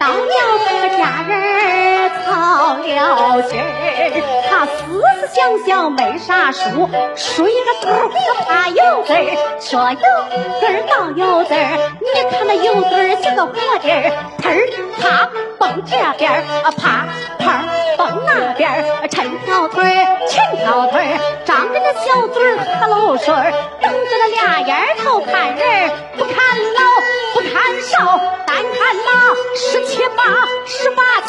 [0.00, 0.24] 老娘
[0.58, 0.64] 和
[0.96, 3.64] 家人操了心儿，
[4.48, 9.98] 他思思想想没啥数，数一个字儿也怕有字儿，说有
[10.58, 13.52] 字儿当有字儿，你看那有字儿像个活
[13.82, 14.56] 地儿，砰儿
[14.98, 17.06] 啪蹦这边儿，啊啪
[17.38, 17.62] 啪
[17.98, 23.52] 蹦那边儿，抻条腿儿抻条腿儿，张着那小嘴儿喝漏水儿，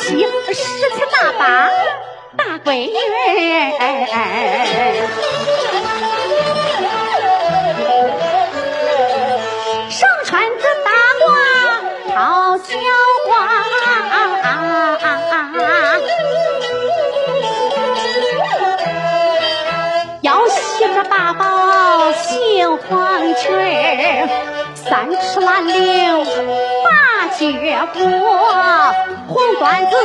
[0.02, 1.70] 十八七十七大八
[2.36, 2.98] 大闺女
[3.80, 3.86] 儿，
[9.90, 10.90] 上穿着大
[11.22, 11.24] 褂
[12.14, 12.64] 套小
[13.30, 13.32] 褂，
[20.22, 23.48] 腰系着大宝杏黄裙，
[24.74, 26.26] 三尺兰领
[26.84, 26.90] 八
[27.38, 27.46] 绝
[27.94, 28.00] 步，
[29.72, 29.96] 红缎子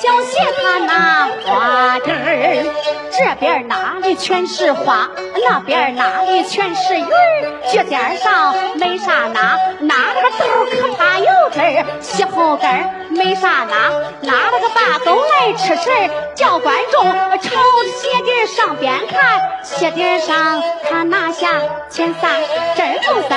[0.00, 2.64] 小鞋他拿花针儿，
[3.10, 5.08] 这边哪里全是花，
[5.44, 15.90] 那边哪里全是云儿，脚尖上没啥拿，拿了个豆可怕有劲儿，膝后跟儿没啥拿，拿了个把钩来吃吃，
[16.34, 21.48] 叫观众朝着鞋底上边看，鞋底上他拿下
[21.90, 22.30] 前三
[22.76, 23.35] 针儿后三，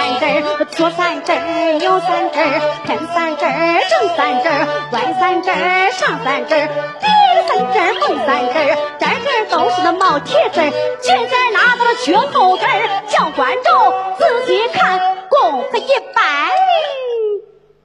[0.79, 6.67] 左三针儿右三针儿，偏三针儿正三针儿，歪三针儿上三针儿，
[7.01, 7.05] 底
[7.49, 10.71] 三针儿后三针儿，针针都是那毛铁针儿，
[11.01, 16.23] 脚尖儿拿到了脚后跟儿，叫观众仔细看，功夫一般。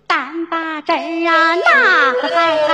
[0.06, 2.73] 单把针儿啊，那个嗨嗨，嗯啊嗨啦